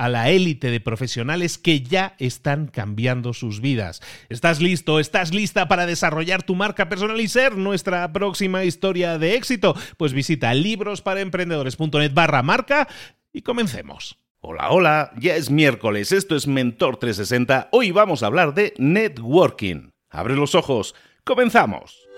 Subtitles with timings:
[0.00, 4.00] a la élite de profesionales que ya están cambiando sus vidas.
[4.30, 4.98] ¿Estás listo?
[4.98, 9.76] ¿Estás lista para desarrollar tu marca personal y ser nuestra próxima historia de éxito?
[9.98, 12.88] Pues visita librosparaemprendedores.net barra marca
[13.30, 14.16] y comencemos.
[14.40, 19.90] Hola, hola, ya es miércoles, esto es Mentor 360, hoy vamos a hablar de networking.
[20.08, 22.09] Abre los ojos, comenzamos.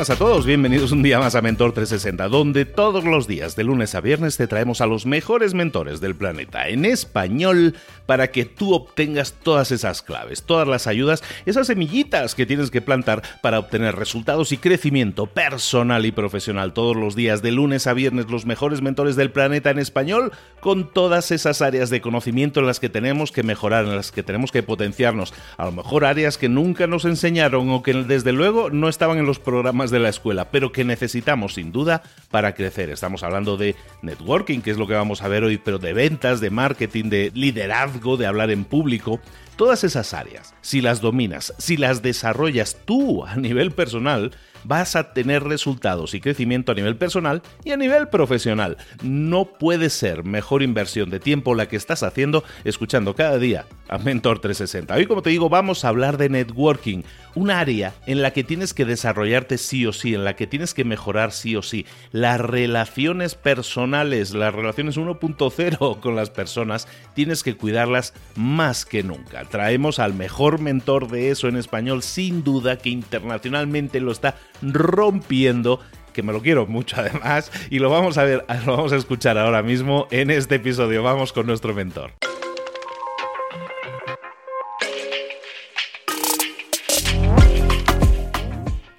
[0.00, 3.64] Buenas a todos, bienvenidos un día más a Mentor 360, donde todos los días, de
[3.64, 7.74] lunes a viernes, te traemos a los mejores mentores del planeta en español
[8.06, 12.80] para que tú obtengas todas esas claves, todas las ayudas, esas semillitas que tienes que
[12.80, 16.72] plantar para obtener resultados y crecimiento personal y profesional.
[16.72, 20.90] Todos los días, de lunes a viernes, los mejores mentores del planeta en español, con
[20.90, 24.50] todas esas áreas de conocimiento en las que tenemos que mejorar, en las que tenemos
[24.50, 28.88] que potenciarnos, a lo mejor áreas que nunca nos enseñaron o que desde luego no
[28.88, 32.90] estaban en los programas de la escuela, pero que necesitamos sin duda para crecer.
[32.90, 36.40] Estamos hablando de networking, que es lo que vamos a ver hoy, pero de ventas,
[36.40, 39.20] de marketing, de liderazgo, de hablar en público.
[39.56, 44.32] Todas esas áreas, si las dominas, si las desarrollas tú a nivel personal,
[44.64, 48.76] vas a tener resultados y crecimiento a nivel personal y a nivel profesional.
[49.02, 53.98] No puede ser mejor inversión de tiempo la que estás haciendo escuchando cada día a
[53.98, 54.94] Mentor 360.
[54.94, 57.02] Hoy, como te digo, vamos a hablar de networking,
[57.34, 60.74] un área en la que tienes que desarrollarte sí o sí, en la que tienes
[60.74, 61.86] que mejorar sí o sí.
[62.12, 69.44] Las relaciones personales, las relaciones 1.0 con las personas, tienes que cuidarlas más que nunca.
[69.44, 75.80] Traemos al mejor mentor de eso en español, sin duda que internacionalmente lo está rompiendo
[76.12, 79.38] que me lo quiero mucho además y lo vamos a ver, lo vamos a escuchar
[79.38, 81.02] ahora mismo en este episodio.
[81.02, 82.12] Vamos con nuestro mentor.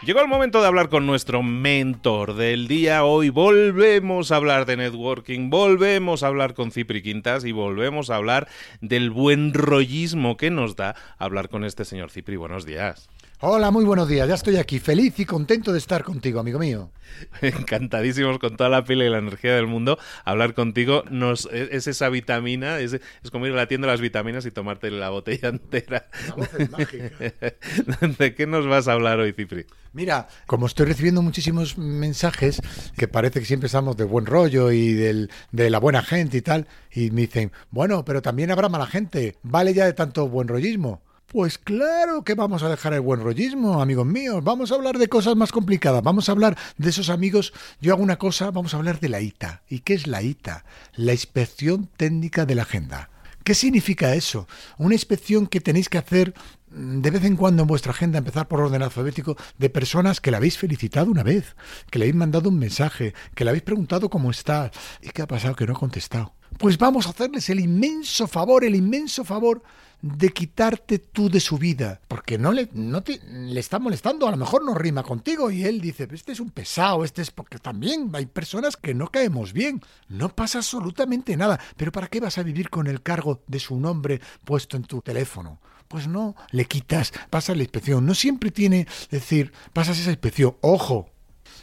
[0.03, 3.05] Llegó el momento de hablar con nuestro mentor del día.
[3.05, 8.15] Hoy volvemos a hablar de networking, volvemos a hablar con Cipri Quintas y volvemos a
[8.15, 8.47] hablar
[8.81, 12.35] del buen rollismo que nos da hablar con este señor Cipri.
[12.35, 13.09] Buenos días.
[13.43, 14.27] Hola, muy buenos días.
[14.27, 16.91] Ya estoy aquí, feliz y contento de estar contigo, amigo mío.
[17.41, 19.97] Encantadísimos con toda la pila y la energía del mundo.
[20.25, 23.99] Hablar contigo nos, es esa vitamina, es, es como ir a la tienda de las
[23.99, 26.05] vitaminas y tomarte la botella entera.
[28.19, 29.65] ¿De qué nos vas a hablar hoy, Cipri?
[29.91, 32.61] Mira, como estoy recibiendo muchísimos mensajes
[32.95, 36.41] que parece que siempre estamos de buen rollo y del, de la buena gente y
[36.43, 39.37] tal, y me dicen, bueno, pero también habrá mala gente.
[39.41, 41.01] Vale ya de tanto buen rollismo.
[41.31, 44.43] Pues claro que vamos a dejar el buen rollismo, amigos míos.
[44.43, 46.03] Vamos a hablar de cosas más complicadas.
[46.03, 47.53] Vamos a hablar de esos amigos.
[47.79, 49.61] Yo hago una cosa, vamos a hablar de la ITA.
[49.69, 50.65] ¿Y qué es la ITA?
[50.93, 53.09] La inspección técnica de la agenda.
[53.45, 54.45] ¿Qué significa eso?
[54.77, 56.33] Una inspección que tenéis que hacer
[56.69, 60.31] mm, de vez en cuando en vuestra agenda, empezar por orden alfabético, de personas que
[60.31, 61.55] la habéis felicitado una vez,
[61.89, 64.69] que le habéis mandado un mensaje, que le habéis preguntado cómo está
[65.01, 66.33] y qué ha pasado que no ha contestado.
[66.57, 69.63] Pues vamos a hacerles el inmenso favor, el inmenso favor
[70.01, 74.31] de quitarte tú de su vida, porque no le, no te, le está molestando, a
[74.31, 75.51] lo mejor no rima contigo.
[75.51, 79.07] Y él dice, este es un pesado, este es porque también hay personas que no
[79.07, 83.41] caemos bien, no pasa absolutamente nada, pero ¿para qué vas a vivir con el cargo
[83.47, 85.59] de su nombre puesto en tu teléfono?
[85.87, 91.09] Pues no, le quitas, pasas la inspección, no siempre tiene, decir, pasas esa inspección, ojo,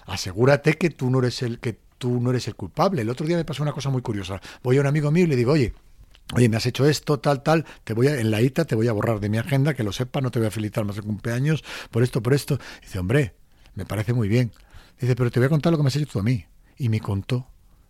[0.06, 3.02] asegúrate que tú no eres el que tú no eres el culpable.
[3.02, 4.40] El otro día me pasó una cosa muy curiosa.
[4.62, 5.74] Voy a un amigo mío y le digo, oye,
[6.34, 8.86] Oye, me has hecho esto, tal, tal, te voy a, en la ITA te voy
[8.86, 11.02] a borrar de mi agenda, que lo sepa, no te voy a felicitar más de
[11.02, 12.58] cumpleaños, por esto, por esto.
[12.82, 13.34] Dice, hombre,
[13.74, 14.52] me parece muy bien.
[15.00, 16.44] Dice, pero te voy a contar lo que me has hecho tú a mí.
[16.76, 17.48] Y me contó.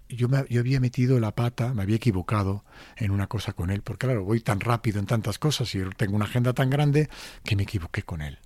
[0.08, 2.64] Yo, me, yo había metido la pata, me había equivocado
[2.96, 6.14] en una cosa con él, porque claro, voy tan rápido en tantas cosas y tengo
[6.14, 7.10] una agenda tan grande
[7.44, 8.38] que me equivoqué con él.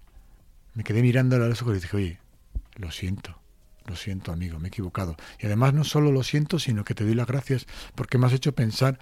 [0.74, 2.20] Me quedé mirando a los ojos y dije, oye,
[2.76, 3.41] lo siento.
[3.86, 5.16] Lo siento, amigo, me he equivocado.
[5.38, 8.32] Y además no solo lo siento, sino que te doy las gracias porque me has
[8.32, 8.98] hecho pensar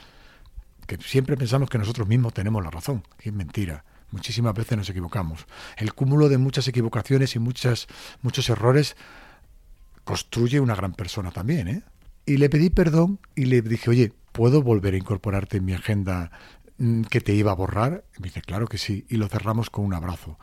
[0.86, 3.84] que siempre pensamos que nosotros mismos tenemos la razón, que es mentira.
[4.10, 5.46] Muchísimas veces nos equivocamos.
[5.76, 7.86] El cúmulo de muchas equivocaciones y muchas,
[8.22, 8.96] muchos errores
[10.04, 11.68] construye una gran persona también.
[11.68, 11.82] ¿eh?
[12.26, 16.32] Y le pedí perdón y le dije, oye, ¿puedo volver a incorporarte en mi agenda
[16.78, 18.04] mm, que te iba a borrar?
[18.16, 19.06] Y me dice, claro que sí.
[19.08, 20.38] Y lo cerramos con un abrazo.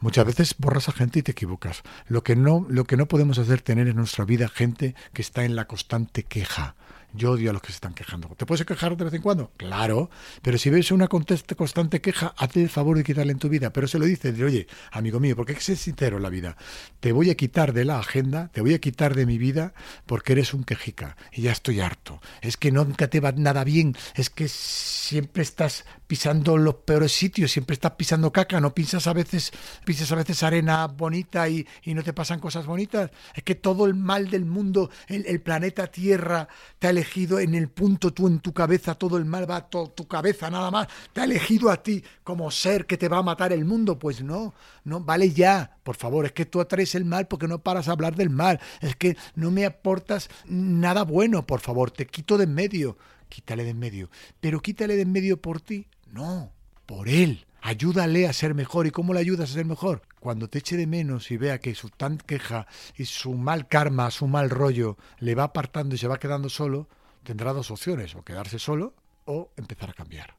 [0.00, 1.82] Muchas veces borras a gente y te equivocas.
[2.06, 5.44] Lo que no, lo que no podemos hacer tener en nuestra vida gente que está
[5.44, 6.76] en la constante queja,
[7.14, 8.28] yo odio a los que se están quejando.
[8.36, 9.50] ¿Te puedes quejar de vez en cuando?
[9.56, 10.10] Claro,
[10.42, 13.72] pero si ves una constante queja, hazte el favor de quitarle en tu vida.
[13.72, 16.28] Pero se lo dices, de, oye, amigo mío, porque hay que ser sincero en la
[16.28, 16.56] vida.
[17.00, 19.72] Te voy a quitar de la agenda, te voy a quitar de mi vida
[20.04, 22.20] porque eres un quejica y ya estoy harto.
[22.42, 27.52] Es que nunca te va nada bien, es que siempre estás pisando los peores sitios,
[27.52, 29.52] siempre estás pisando caca, no pisas a veces,
[29.84, 33.10] pisas a veces arena bonita y, no te pasan cosas bonitas.
[33.34, 37.54] Es que todo el mal del mundo, el, el planeta Tierra, te ha elegido en
[37.54, 40.88] el punto tú en tu cabeza, todo el mal va a tu cabeza nada más,
[41.12, 44.22] te ha elegido a ti como ser que te va a matar el mundo, pues
[44.22, 47.88] no, no, vale ya, por favor, es que tú atraes el mal porque no paras
[47.88, 52.38] a hablar del mal, es que no me aportas nada bueno, por favor, te quito
[52.38, 52.96] de en medio,
[53.28, 54.10] quítale de en medio,
[54.40, 56.52] pero quítale de en medio por ti, no,
[56.86, 57.46] por él.
[57.60, 58.86] Ayúdale a ser mejor.
[58.86, 60.02] ¿Y cómo le ayudas a ser mejor?
[60.20, 62.66] Cuando te eche de menos y vea que su tan queja
[62.96, 66.88] y su mal karma, su mal rollo, le va apartando y se va quedando solo,
[67.24, 68.94] tendrá dos opciones, o quedarse solo
[69.24, 70.34] o empezar a cambiar.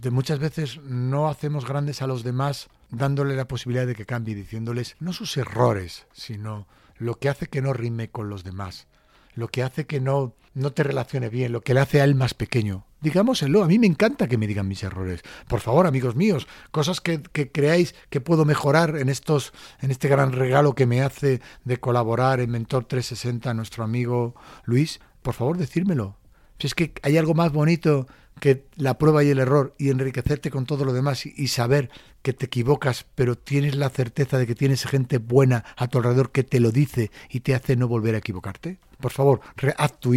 [0.00, 4.34] De muchas veces no hacemos grandes a los demás dándole la posibilidad de que cambie,
[4.34, 6.66] diciéndoles no sus errores, sino
[6.96, 8.86] lo que hace que no rime con los demás,
[9.34, 12.14] lo que hace que no, no te relacione bien, lo que le hace a él
[12.14, 12.84] más pequeño.
[13.04, 15.20] Digámoselo, a mí me encanta que me digan mis errores.
[15.46, 19.52] Por favor, amigos míos, cosas que, que, creáis que puedo mejorar en estos,
[19.82, 24.34] en este gran regalo que me hace de colaborar en Mentor 360 nuestro amigo
[24.64, 26.16] Luis, por favor, decírmelo.
[26.58, 28.06] Si es que hay algo más bonito
[28.40, 31.90] que la prueba y el error y enriquecerte con todo lo demás y, saber
[32.22, 36.32] que te equivocas, pero tienes la certeza de que tienes gente buena a tu alrededor
[36.32, 38.78] que te lo dice y te hace no volver a equivocarte?
[39.00, 39.40] Por favor,
[39.76, 40.14] haz tu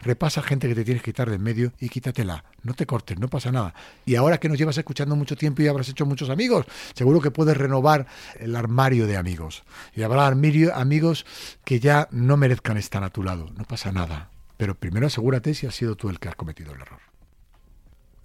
[0.00, 2.44] repasa gente que te tienes que quitar de en medio y quítatela.
[2.62, 3.74] No te cortes, no pasa nada.
[4.06, 7.30] Y ahora que nos llevas escuchando mucho tiempo y habrás hecho muchos amigos, seguro que
[7.30, 8.06] puedes renovar
[8.38, 9.62] el armario de amigos.
[9.94, 11.26] Y habrá amigos
[11.64, 13.50] que ya no merezcan estar a tu lado.
[13.56, 14.30] No pasa nada.
[14.60, 17.00] Pero primero asegúrate si has sido tú el que has cometido el error.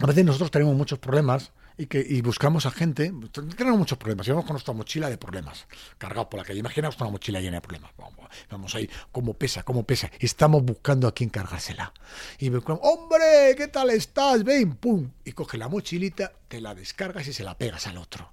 [0.00, 3.10] A veces nosotros tenemos muchos problemas y que y buscamos a gente,
[3.56, 5.66] tenemos muchos problemas, vamos con nuestra mochila de problemas,
[5.96, 6.58] cargados por la calle.
[6.58, 7.90] Imaginaos una mochila llena de problemas.
[7.96, 10.10] Vamos, vamos ahí, cómo pesa, cómo pesa.
[10.18, 11.94] Estamos buscando a quién cargársela.
[12.38, 14.44] Y me hombre, ¿qué tal estás?
[14.44, 15.10] Ven, pum.
[15.24, 18.30] Y coge la mochilita, te la descargas y se la pegas al otro.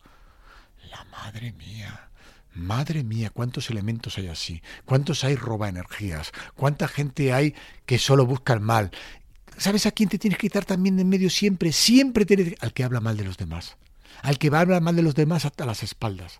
[0.91, 2.09] La madre mía.
[2.55, 7.55] Madre mía, cuántos elementos hay así, cuántos hay roba energías, cuánta gente hay
[7.85, 8.91] que solo busca el mal
[9.57, 11.71] ¿Sabes a quién te tienes que quitar también de en medio siempre?
[11.71, 13.77] Siempre tienes al que habla mal de los demás.
[14.21, 16.39] Al que va a hablar mal de los demás hasta las espaldas.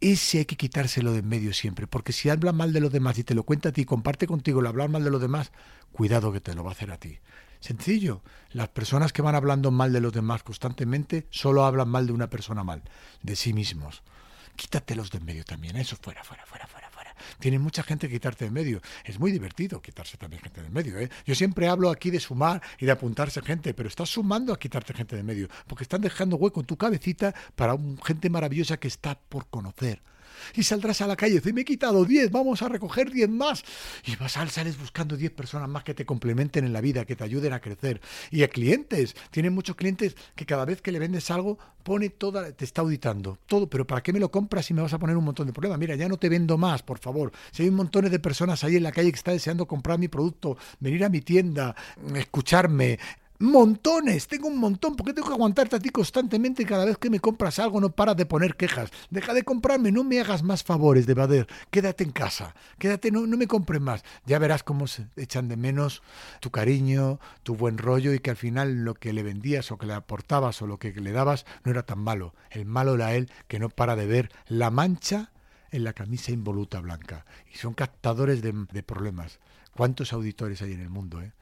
[0.00, 3.18] Ese hay que quitárselo de en medio siempre, porque si habla mal de los demás
[3.18, 5.52] y te lo cuenta a ti, comparte contigo el hablar mal de los demás,
[5.92, 7.18] cuidado que te lo va a hacer a ti.
[7.60, 12.12] Sencillo, las personas que van hablando mal de los demás constantemente solo hablan mal de
[12.12, 12.82] una persona mal,
[13.22, 14.02] de sí mismos.
[14.56, 16.86] Quítatelos de en medio también, eso fuera, fuera, fuera, fuera.
[17.38, 18.80] Tiene mucha gente que quitarte de medio.
[19.04, 20.98] Es muy divertido quitarse también gente de medio.
[20.98, 21.10] ¿eh?
[21.24, 24.94] Yo siempre hablo aquí de sumar y de apuntarse gente, pero estás sumando a quitarte
[24.94, 29.18] gente de medio, porque están dejando hueco en tu cabecita para gente maravillosa que está
[29.18, 30.02] por conocer
[30.54, 33.64] y saldrás a la calle dices, me he quitado 10, vamos a recoger 10 más.
[34.04, 37.16] Y vas a sales buscando 10 personas más que te complementen en la vida, que
[37.16, 38.00] te ayuden a crecer.
[38.30, 42.52] Y a clientes, tienen muchos clientes que cada vez que le vendes algo, pone toda,
[42.52, 45.16] te está auditando, todo, pero ¿para qué me lo compras si me vas a poner
[45.16, 45.78] un montón de problemas?
[45.78, 47.32] Mira, ya no te vendo más, por favor.
[47.52, 50.08] Si hay un montón de personas ahí en la calle que están deseando comprar mi
[50.08, 51.76] producto, venir a mi tienda,
[52.14, 52.98] escucharme,
[53.38, 57.20] Montones, tengo un montón, porque tengo que aguantarte a ti constantemente cada vez que me
[57.20, 58.90] compras algo no paras de poner quejas.
[59.10, 63.26] Deja de comprarme, no me hagas más favores de Bader, quédate en casa, quédate, no,
[63.26, 64.04] no me compres más.
[64.24, 66.02] Ya verás cómo se echan de menos
[66.40, 69.86] tu cariño, tu buen rollo y que al final lo que le vendías o que
[69.86, 72.34] le aportabas o lo que le dabas no era tan malo.
[72.50, 75.30] El malo era él que no para de ver la mancha
[75.70, 77.26] en la camisa involuta blanca.
[77.52, 79.40] Y son captadores de, de problemas.
[79.74, 81.20] ¿Cuántos auditores hay en el mundo?
[81.20, 81.32] Eh?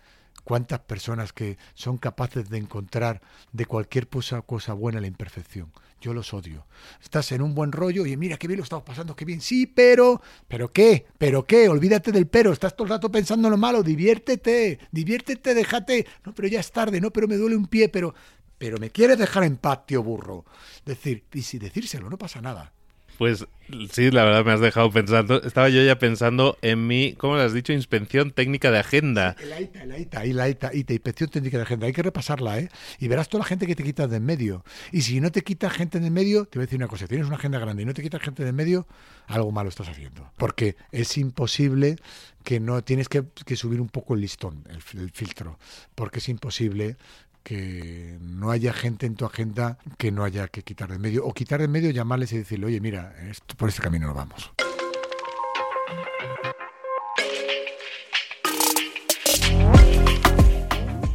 [0.42, 3.20] Cuántas personas que son capaces de encontrar
[3.52, 5.72] de cualquier cosa, buena la imperfección.
[6.00, 6.66] Yo los odio.
[7.02, 9.40] Estás en un buen rollo y mira qué bien lo estamos pasando, qué bien.
[9.40, 12.52] Sí, pero, pero qué, pero qué, olvídate del pero.
[12.52, 13.82] Estás todo el rato pensando en lo malo.
[13.82, 16.06] Diviértete, diviértete, déjate.
[16.26, 18.14] No, pero ya es tarde, no, pero me duele un pie, pero,
[18.58, 20.44] pero me quieres dejar en paz, tío burro.
[20.84, 22.74] Decir, y si decírselo, no pasa nada.
[23.18, 23.46] Pues
[23.92, 25.42] sí, la verdad me has dejado pensando.
[25.42, 27.72] Estaba yo ya pensando en mi, ¿cómo le has dicho?
[27.72, 29.36] Inspección técnica de agenda.
[29.48, 31.86] La ITA, la ITA, la ITA, inspección técnica de agenda.
[31.86, 32.68] Hay que repasarla, ¿eh?
[32.98, 34.64] Y verás toda la gente que te quitas de en medio.
[34.92, 37.06] Y si no te quitas gente de en medio, te voy a decir una cosa.
[37.06, 38.86] Tienes una agenda grande y no te quitas gente de en medio,
[39.26, 40.32] algo malo estás haciendo.
[40.36, 41.96] Porque es imposible
[42.42, 43.24] que no tienes que,
[43.56, 45.58] subir un poco el listón, el filtro.
[45.94, 46.96] Porque es imposible
[47.44, 51.32] que no haya gente en tu agenda que no haya que quitar de medio, o
[51.32, 54.50] quitar de medio, llamarles y decirle, oye, mira, esto, por este camino no vamos.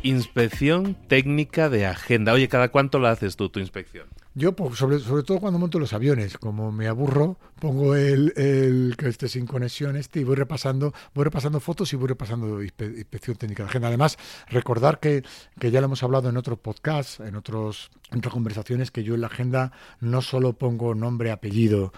[0.03, 2.31] Inspección técnica de agenda.
[2.31, 4.07] Oye, ¿cada cuánto la haces tú tu inspección?
[4.36, 8.95] Yo, pues, sobre, sobre todo cuando monto los aviones, como me aburro, pongo el, el
[8.95, 13.38] que esté sin conexión este y voy repasando, voy repasando fotos y voy repasando inspección
[13.38, 13.88] técnica de agenda.
[13.88, 14.17] Además,
[14.48, 15.24] recordar que,
[15.59, 19.15] que ya lo hemos hablado en otros podcasts, en otros, en otras conversaciones, que yo
[19.15, 21.91] en la agenda no solo pongo nombre, apellido,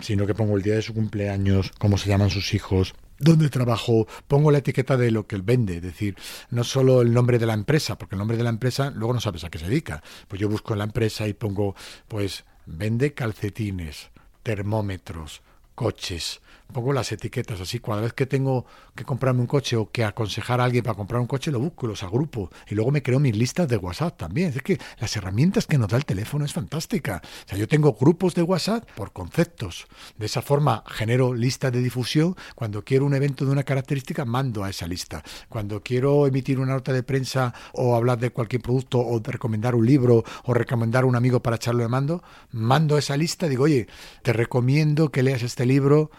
[0.00, 4.06] sino que pongo el día de su cumpleaños, cómo se llaman sus hijos, dónde trabajo,
[4.28, 6.16] pongo la etiqueta de lo que él vende, es decir,
[6.50, 9.20] no solo el nombre de la empresa, porque el nombre de la empresa luego no
[9.20, 10.02] sabes a qué se dedica.
[10.28, 11.74] Pues yo busco en la empresa y pongo,
[12.08, 14.10] pues, vende calcetines,
[14.42, 15.42] termómetros,
[15.74, 16.40] coches,
[16.72, 17.80] pongo las etiquetas así.
[17.80, 21.20] Cada vez que tengo que comprarme un coche o que aconsejar a alguien para comprar
[21.20, 22.50] un coche, lo busco, los agrupo.
[22.68, 24.52] Y luego me creo mis listas de WhatsApp también.
[24.54, 27.22] Es que las herramientas que nos da el teléfono es fantástica.
[27.24, 29.86] O sea, yo tengo grupos de WhatsApp por conceptos.
[30.16, 32.36] De esa forma genero listas de difusión.
[32.54, 35.22] Cuando quiero un evento de una característica, mando a esa lista.
[35.48, 39.86] Cuando quiero emitir una nota de prensa o hablar de cualquier producto o recomendar un
[39.86, 43.48] libro o recomendar a un amigo para echarlo de mando, mando esa lista.
[43.48, 43.86] Digo, oye,
[44.22, 46.10] te recomiendo que leas este libro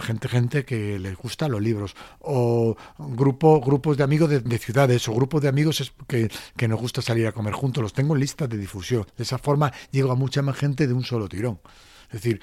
[0.00, 1.94] gente gente que les gusta los libros.
[2.20, 7.02] O grupo grupos de amigos de, ciudades o grupos de amigos que, que, nos gusta
[7.02, 7.82] salir a comer juntos.
[7.82, 9.06] Los tengo en listas de difusión.
[9.16, 11.60] De esa forma llego a mucha más gente de un solo tirón.
[12.06, 12.40] Es decir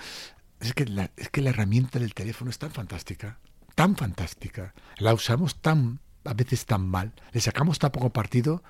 [0.59, 3.39] es que la, es que la herramienta del teléfono es tan fantástica
[3.75, 4.73] tan fantástica.
[4.97, 8.61] La usamos tan a veces tan mal, le sacamos tan poco partido,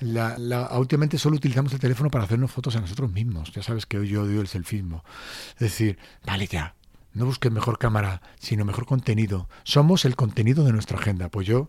[0.00, 3.52] la, la, últimamente solo utilizamos el teléfono para hacernos fotos a nosotros mismos.
[3.52, 5.04] Ya sabes que hoy yo odio el selfismo.
[5.50, 6.74] Es decir, vale ya,
[7.16, 9.48] no busques mejor cámara, sino mejor contenido.
[9.64, 11.30] Somos el contenido de nuestra agenda.
[11.30, 11.66] Pues yo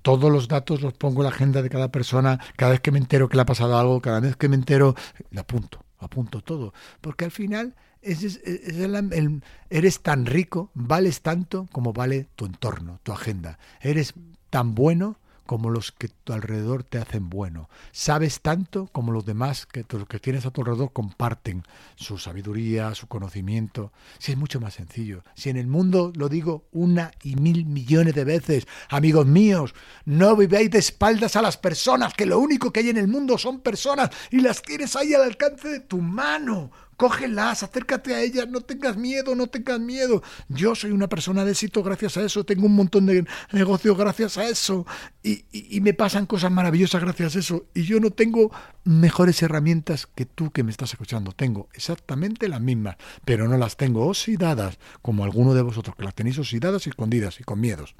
[0.00, 2.40] todos los datos los pongo en la agenda de cada persona.
[2.56, 4.94] Cada vez que me entero que le ha pasado algo, cada vez que me entero,
[5.30, 6.72] le apunto, apunto todo.
[7.02, 8.40] Porque al final es,
[9.68, 13.58] eres tan rico, vales tanto como vale tu entorno, tu agenda.
[13.82, 14.14] Eres
[14.48, 17.68] tan bueno como los que tu alrededor te hacen bueno.
[17.92, 21.62] Sabes tanto como los demás que los que tienes a tu alrededor comparten
[21.94, 23.92] su sabiduría, su conocimiento.
[24.18, 25.22] Si es mucho más sencillo.
[25.34, 29.74] Si en el mundo lo digo una y mil millones de veces, amigos míos,
[30.04, 33.38] no viváis de espaldas a las personas, que lo único que hay en el mundo
[33.38, 38.48] son personas y las tienes ahí al alcance de tu mano cógelas, acércate a ellas,
[38.48, 40.22] no tengas miedo, no tengas miedo.
[40.48, 44.38] Yo soy una persona de éxito gracias a eso, tengo un montón de negocios gracias
[44.38, 44.86] a eso
[45.22, 45.44] y,
[45.80, 48.50] me pasan cosas maravillosas gracias a eso y yo no tengo
[48.84, 51.32] mejores herramientas que tú que me estás escuchando.
[51.32, 56.14] Tengo exactamente las mismas, pero no las tengo oxidadas como alguno de vosotros que las
[56.14, 57.94] tenéis oxidadas y escondidas y con miedos.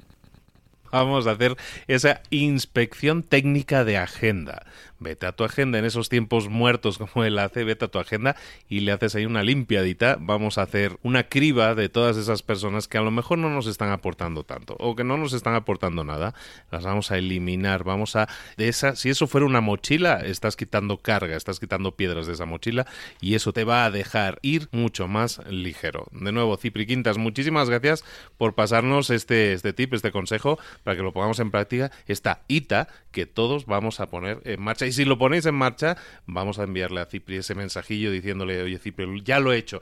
[0.91, 4.65] Vamos a hacer esa inspección técnica de agenda
[4.99, 8.35] vete a tu agenda en esos tiempos muertos como él hace, vete a tu agenda
[8.67, 10.17] y le haces ahí una limpiadita.
[10.19, 13.67] Vamos a hacer una criba de todas esas personas que a lo mejor no nos
[13.67, 16.33] están aportando tanto o que no nos están aportando nada.
[16.71, 17.83] Las vamos a eliminar.
[17.83, 18.27] Vamos a
[18.57, 22.45] de esa, si eso fuera una mochila, estás quitando carga, estás quitando piedras de esa
[22.45, 22.87] mochila
[23.21, 26.07] y eso te va a dejar ir mucho más ligero.
[26.11, 28.03] De nuevo, Cipri Quintas, muchísimas gracias
[28.37, 31.91] por pasarnos este, este tip, este consejo para que lo pongamos en práctica.
[32.07, 35.97] Esta ITA que todos vamos a poner en marcha y si lo ponéis en marcha,
[36.25, 39.79] vamos a enviarle a Cipri ese mensajillo diciéndole, oye Cipri, ya lo he hecho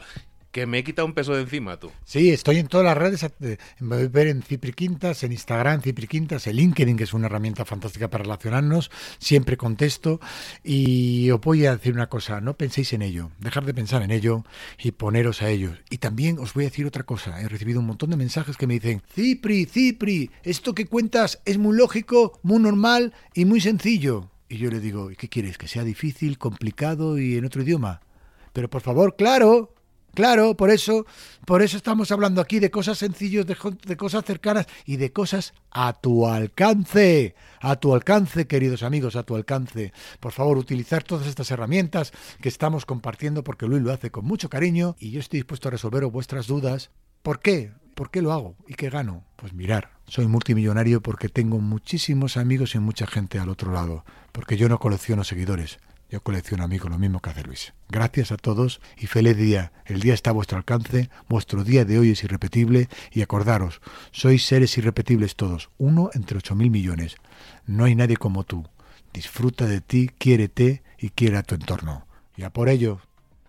[0.55, 1.91] que me he quitado un peso de encima, tú.
[2.05, 3.21] Sí, estoy en todas las redes.
[3.23, 7.03] eh, Me voy a ver en Cipri Quintas, en Instagram, Cipri Quintas, en LinkedIn, que
[7.03, 8.89] es una herramienta fantástica para relacionarnos.
[9.17, 10.21] Siempre contesto.
[10.63, 13.31] Y os voy a decir una cosa: no penséis en ello.
[13.39, 14.45] Dejar de pensar en ello
[14.81, 15.73] y poneros a ello.
[15.89, 17.41] Y también os voy a decir otra cosa.
[17.41, 21.57] He recibido un montón de mensajes que me dicen: Cipri, Cipri, esto que cuentas es
[21.57, 24.31] muy lógico, muy normal y muy sencillo.
[24.55, 25.57] Y yo le digo: ¿y qué quieres?
[25.57, 27.99] ¿Que sea difícil, complicado y en otro idioma?
[28.53, 29.73] Pero por favor, claro,
[30.13, 31.05] Claro, por eso,
[31.45, 35.53] por eso estamos hablando aquí de cosas sencillas, de, de cosas cercanas y de cosas
[35.71, 37.35] a tu alcance.
[37.59, 39.91] A tu alcance, queridos amigos, a tu alcance.
[40.21, 44.47] Por favor, utilizar todas estas herramientas que estamos compartiendo porque Luis lo hace con mucho
[44.47, 46.91] cariño y yo estoy dispuesto a resolver vuestras dudas.
[47.21, 47.73] ¿Por qué?
[47.95, 48.55] ¿Por qué lo hago?
[48.67, 49.25] ¿Y qué gano?
[49.35, 54.03] Pues mirar, soy multimillonario porque tengo muchísimos amigos y mucha gente al otro lado,
[54.35, 57.73] porque yo no colecciono seguidores, yo colecciono amigos, lo mismo que hace Luis.
[57.87, 59.71] Gracias a todos y feliz día.
[59.85, 63.79] El día está a vuestro alcance, vuestro día de hoy es irrepetible y acordaros,
[64.11, 67.15] sois seres irrepetibles todos, uno entre ocho mil millones.
[67.65, 68.67] No hay nadie como tú.
[69.13, 72.05] Disfruta de ti, quiérete y quiere a tu entorno.
[72.35, 72.99] Y a por ello,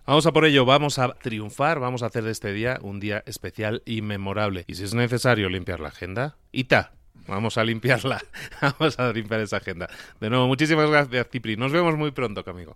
[0.05, 3.23] Vamos a por ello, vamos a triunfar, vamos a hacer de este día un día
[3.25, 4.63] especial y memorable.
[4.65, 6.93] Y si es necesario limpiar la agenda, ¡ita!
[7.27, 8.21] Vamos a limpiarla,
[8.61, 9.89] vamos a limpiar esa agenda.
[10.19, 11.57] De nuevo, muchísimas gracias, Cipri.
[11.57, 12.75] Nos vemos muy pronto, amigo.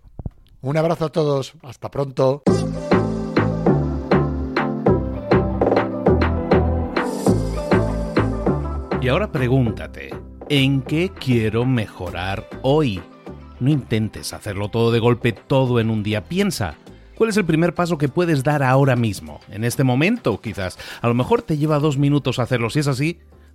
[0.60, 1.54] un abrazo a todos.
[1.62, 2.42] Hasta pronto.
[9.00, 10.14] Y ahora pregúntate,
[10.48, 13.02] ¿en qué quiero mejorar hoy?
[13.58, 16.22] No intentes hacerlo todo de golpe, todo en un día.
[16.22, 16.76] Piensa,
[17.16, 19.40] ¿cuál es el primer paso que puedes dar ahora mismo?
[19.50, 20.78] En este momento, quizás.
[21.00, 22.70] A lo mejor te lleva dos minutos hacerlo.
[22.70, 23.18] Si es así,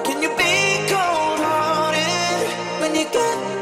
[0.00, 2.48] Can you be cold-hearted
[2.80, 3.61] when you got